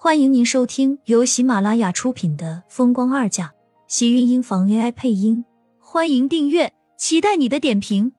[0.00, 3.46] 欢迎您收听由喜马拉雅出品的《风光二嫁》，
[3.88, 5.44] 喜运音房 AI 配音。
[5.80, 8.12] 欢迎订阅，期待你的点评。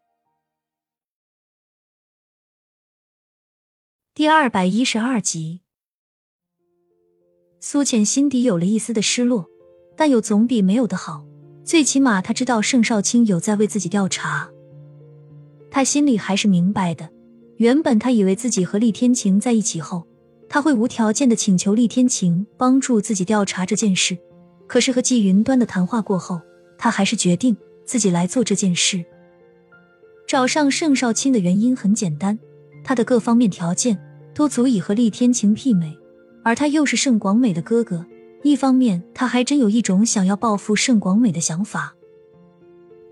[4.13, 5.61] 第二百一十二集，
[7.61, 9.47] 苏浅心底有了一丝的失落，
[9.95, 11.25] 但有总比没有的好。
[11.63, 14.51] 最起码他知道盛少卿有在为自己调查，
[15.71, 17.09] 他心里还是明白的。
[17.55, 20.08] 原本他以为自己和厉天晴在一起后。
[20.49, 24.17] 他会无条件的请求厉天晴帮助自己调查这件事，
[24.65, 26.41] 可是和季云端的谈话过后，
[26.75, 29.05] 他还是决定自己来做这件事。
[30.27, 32.37] 找上盛少卿的原因很简单，
[32.83, 33.99] 他的各方面条件
[34.33, 35.95] 都足以和厉天晴媲美，
[36.43, 38.05] 而他又是盛广美的哥哥，
[38.41, 41.95] 一方面他还真有一种想要报复盛广美的想法。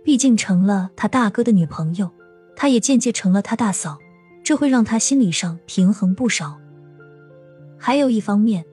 [0.03, 2.09] 毕竟成了他大哥的女朋友，
[2.55, 3.99] 他也间接成了他大嫂，
[4.43, 6.59] 这会让他心理上平衡不少。
[7.79, 8.65] 还有一方面，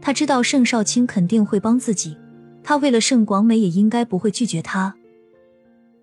[0.00, 2.16] 他知道盛少卿肯定会帮自己，
[2.62, 4.96] 他为了盛广美也应该不会拒绝他。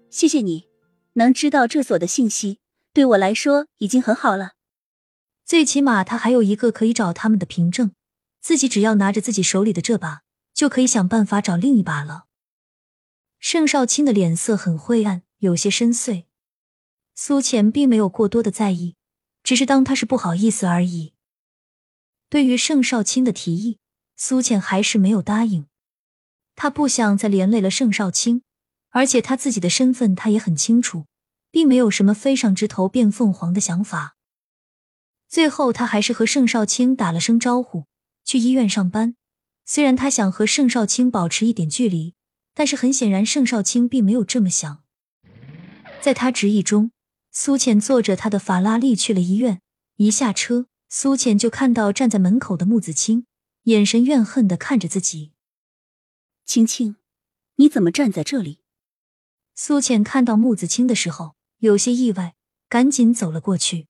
[0.10, 0.68] 谢谢你，
[1.14, 2.60] 能知道这所的信息，
[2.94, 4.52] 对我来说已经很好了。
[5.46, 7.92] 最起码他还有一个可以找他们的凭证，
[8.42, 10.22] 自己只要拿着自己手里的这把，
[10.54, 12.26] 就可以想办法找另一把了。
[13.40, 16.26] 盛少卿的脸色很灰暗，有些深邃。
[17.16, 18.96] 苏浅并没有过多的在意，
[19.44, 21.14] 只是当他是不好意思而已。
[22.30, 23.80] 对于盛少卿的提议，
[24.16, 25.66] 苏浅还是没有答应。
[26.56, 28.44] 他不想再连累了盛少卿，
[28.90, 31.06] 而且他自己的身份他也很清楚，
[31.50, 34.16] 并没有什么飞上枝头变凤凰的想法。
[35.28, 37.86] 最后，他还是和盛少卿打了声招呼，
[38.24, 39.16] 去医院上班。
[39.66, 42.14] 虽然他想和盛少卿保持一点距离，
[42.54, 44.84] 但是很显然，盛少卿并没有这么想。
[46.02, 46.92] 在他执意中，
[47.32, 49.62] 苏浅坐着他的法拉利去了医院。
[49.98, 50.68] 一下车。
[50.92, 53.28] 苏浅就看到站在门口的穆子清，
[53.66, 55.32] 眼神怨恨的看着自己。
[56.45, 56.95] 青青，
[57.58, 58.59] 你怎么站在这里？
[59.54, 62.33] 苏浅看到穆子清的时候，有些意外，
[62.67, 63.86] 赶紧走了过去。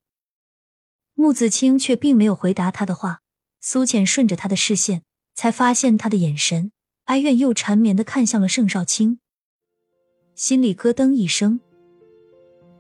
[1.14, 3.22] 穆子清却并没有回答他的话。
[3.62, 5.04] 苏浅顺着他的视线，
[5.36, 6.72] 才发现他的眼神
[7.06, 9.20] 哀怨又缠绵的看向了盛少卿，
[10.34, 11.60] 心里咯噔一声。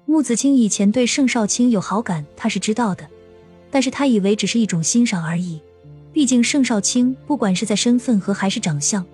[0.05, 3.09] 穆子清以前对盛少卿有好感，他是知道的。
[3.71, 5.61] 但是他以为只是一种欣赏而已，
[6.11, 9.05] 毕竟盛少卿不管是在身份和还是长相，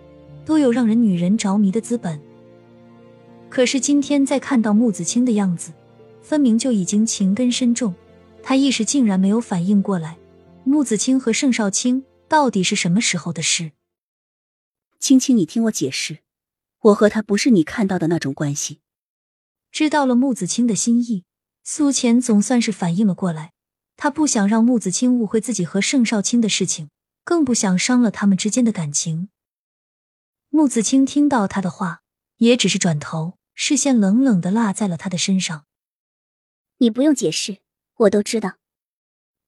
[0.46, 2.20] 都有让人女人着迷的资本。
[3.50, 5.72] 可是今天再看到穆子清的样子，
[6.22, 7.94] 分明就已经情根深重，
[8.42, 10.18] 他一时竟然没有反应过来，
[10.64, 13.72] 穆子清和盛少卿到底是什么时候的事？
[15.00, 16.20] 青青，你听我解释，
[16.82, 18.80] 我和他不是你看到的那种关系。
[19.72, 21.26] 知道了穆子清的心意，
[21.64, 23.52] 苏浅总算是反应了过来。
[23.98, 26.90] 他不想让穆子清误会自己和盛少卿的事情，
[27.24, 29.30] 更不想伤了他们之间的感情。
[30.50, 32.02] 穆子清听到他的话，
[32.38, 35.66] 也只是转头，视线冷冷的落在了他的身上。
[36.78, 37.60] 你不用解释，
[37.96, 38.58] 我都知道。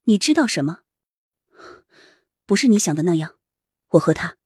[0.04, 0.80] 你知道什么？
[2.46, 3.36] 不是你想的那样。
[3.90, 4.36] 我和他，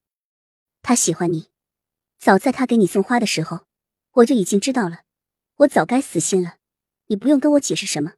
[0.82, 1.50] 他喜欢你。
[2.18, 3.66] 早在他给你送花的时候，
[4.12, 5.02] 我就已经知道了。
[5.56, 6.56] 我早该死心了。
[7.06, 8.14] 你不用跟我解释什么。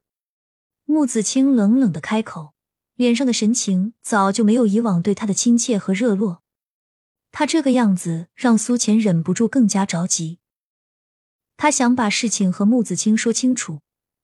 [0.85, 2.53] 穆子清冷冷的开口，
[2.95, 6.43] 脸上的神情早就没有以往对他的亲切和热络。
[7.31, 10.37] 他这个样子让苏浅忍不住更加着急。
[11.57, 13.79] 他想把事情和穆子清说清楚，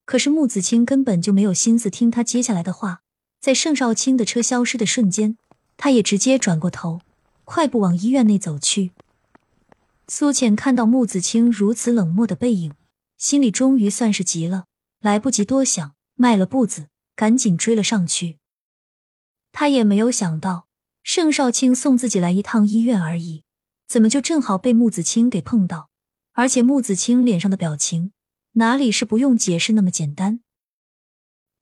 [0.06, 3.02] 可是穆子清根本就没有心思听他接下来的话。
[3.40, 5.36] 在盛少卿的车消失的瞬间，
[5.76, 7.02] 他也直接转过头，
[7.44, 8.92] 快步往医院内走去。
[10.08, 12.74] 苏浅看到穆子清如此冷漠的背影，
[13.18, 14.66] 心里终于算是急了，
[15.00, 15.94] 来不及多想。
[16.22, 18.38] 迈了步子，赶紧追了上去。
[19.52, 20.68] 他也没有想到，
[21.02, 23.44] 盛少卿送自己来一趟医院而已，
[23.88, 25.90] 怎么就正好被穆子清给碰到？
[26.34, 28.12] 而且穆子清脸上的表情，
[28.52, 30.42] 哪里是不用解释那么简单？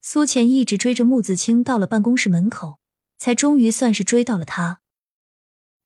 [0.02, 2.78] 苏浅一直追着穆子清到了办公室门口，
[3.16, 4.82] 才终于算是追到了他。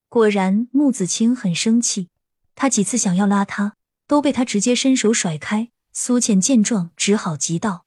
[0.09, 2.09] 果然，穆子清很生气，
[2.56, 3.76] 他几次想要拉他，
[4.09, 5.71] 都被他直接伸手甩开。
[5.93, 7.84] 苏浅见状，只好急道。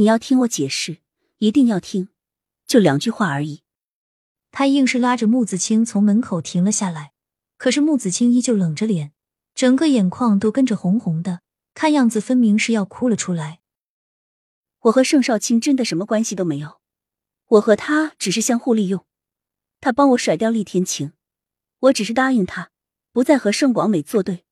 [0.00, 1.02] 你要听我解释，
[1.40, 2.08] 一定要听，
[2.66, 3.60] 就两句话而已。
[4.50, 7.12] 他硬是拉着穆子清从门口停了下来，
[7.58, 9.12] 可是穆子清依旧冷着脸，
[9.54, 11.42] 整个眼眶都跟着红红的，
[11.74, 13.60] 看样子分明是要哭了出来。
[14.84, 16.80] 我和盛少卿真的什么关系都没有，
[17.48, 19.04] 我和他只是相互利用。
[19.82, 21.12] 他帮我甩掉厉天晴，
[21.80, 22.70] 我只是答应他
[23.12, 24.46] 不再和盛广美作对，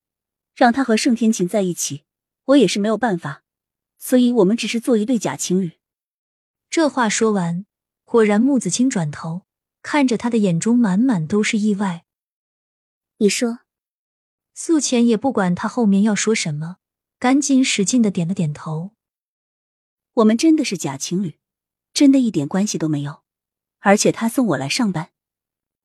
[0.55, 2.05] 让他和盛天晴在一起，
[2.44, 3.44] 我也是没有办法。
[3.99, 5.73] 所以我们只是做一对假情侣。
[6.71, 7.67] 这话说完，
[8.05, 9.43] 果然木子清转头
[9.83, 12.05] 看着他的眼中满满都是意外。
[13.19, 13.61] 你说，
[14.55, 16.77] 素浅也不管他后面要说什么，
[17.19, 18.93] 赶紧使劲的点了点头。
[20.15, 21.39] 我们真的是假情侣，
[21.93, 23.23] 真的一点关系都没有。
[23.81, 25.11] 而且他送我来上班，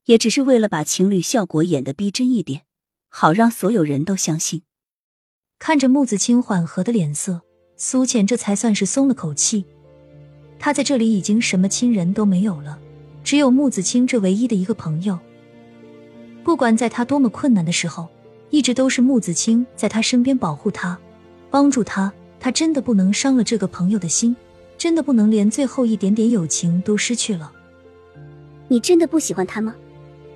[0.05, 2.65] 也只是为了把情侣效果演得逼真一点，
[3.07, 4.63] 好让所有人都相信。
[5.59, 7.43] 看着木子清缓和的脸色，
[7.75, 9.65] 苏浅这才算是松了口气。
[10.59, 12.79] 他在这里已经什么亲人都没有了，
[13.23, 15.19] 只有穆子清这唯一的一个朋友。
[16.43, 18.07] 不管在他多么困难的时候，
[18.49, 20.97] 一直都是穆子清在他身边保护他，
[21.49, 22.11] 帮助他。
[22.39, 24.35] 他真的不能伤了这个朋友的心，
[24.77, 27.49] 真的不能连最后一点点友情都失去了。
[28.67, 29.73] 你真的不喜欢他吗？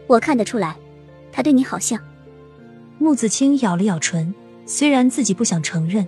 [0.08, 0.78] 我看得出来，
[1.34, 2.02] 他对你好像……
[2.98, 4.34] 穆子清咬了咬唇，
[4.66, 6.08] 虽然自己不想承认，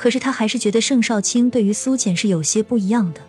[0.00, 3.20] 可是他还是觉得盛少卿对于苏浅是有些不一样的。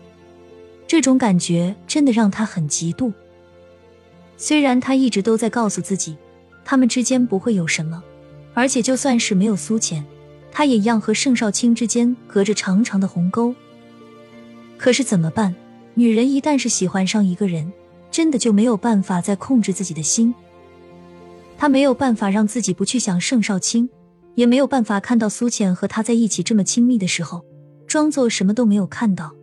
[0.88, 3.12] 这种感觉真的让他很嫉妒。
[4.38, 6.16] 虽然他一直都在告诉自己，
[6.64, 8.02] 他们之间不会有什么，
[8.54, 10.02] 而且就算是没有苏浅。
[10.50, 13.54] 他也一样和盛少卿之间隔着长长的鸿沟，
[14.78, 15.54] 可是怎么办？
[15.96, 17.70] 女人一旦是喜欢上一个人，
[18.10, 20.34] 真的就没有办法再控制自己的心。
[21.58, 23.90] 他没有办法让自己不去想盛少卿，
[24.36, 27.46] 也没有办法看到苏浅和他在一起这么亲密的时候，
[27.86, 29.36] 装作什么都没有看到。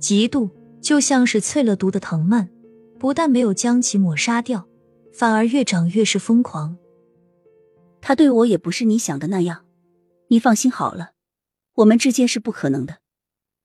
[0.00, 0.50] 嫉妒
[0.80, 2.50] 就像是淬了毒的藤蔓，
[2.98, 4.68] 不但没有将其抹杀掉，
[5.12, 6.76] 反而越长越是疯狂。
[8.00, 9.64] 他对我也不是你想的那样。
[10.28, 11.12] 你放心好了，
[11.74, 12.98] 我们之间是不可能的，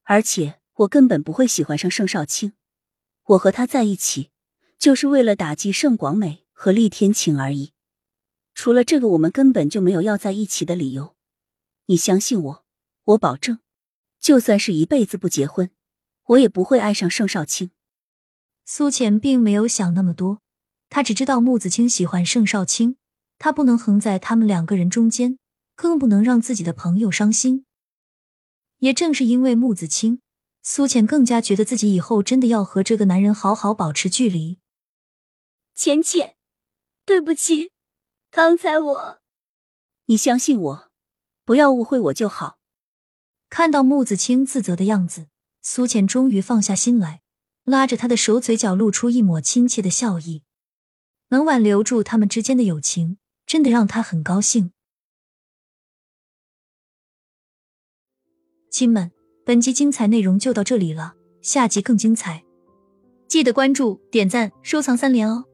[0.04, 2.54] 而且我根本不会喜欢上盛少卿。
[3.28, 4.30] 我和他在一起，
[4.78, 7.74] 就是为了打击盛广美和厉天晴而已。
[8.62, 11.16] 除了这个，我们根本就没有要在一起的理由。
[11.86, 12.66] 你相信我，
[13.06, 13.60] 我保证，
[14.20, 15.72] 就算是一辈子不结婚，
[16.26, 17.72] 我也不会爱上盛少卿。
[18.66, 20.42] 苏浅并没有想那么多，
[20.90, 22.98] 他只知道穆子清喜欢盛少卿，
[23.38, 25.40] 他不能横在他们两个人中间。
[25.74, 27.66] 更不能让自己的朋友伤心。
[28.80, 30.20] 也正是因为穆子清，
[30.62, 34.60] 苏浅更加觉得自己以后真的要和这个男人好好保持距离。
[35.74, 36.36] 浅浅，
[37.06, 37.72] 对不起，
[38.32, 39.20] 刚才我……
[40.06, 40.92] 你相信我，
[41.46, 42.60] 不要误会我就好。
[43.50, 45.28] 看到穆子清自责的样子，
[45.62, 47.22] 苏浅终于放下心来，
[47.64, 50.44] 拉着他的手，嘴角露出一抹亲切的笑意。
[51.30, 54.72] 能挽留住他们之间的友情，真的让他很高兴。
[58.72, 59.12] 亲们，
[59.44, 62.44] 本集精彩内容就到这里了，下集更精彩，
[63.28, 65.46] 记得关注、点赞、收藏三连哦！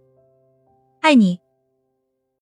[1.00, 1.45] 爱你。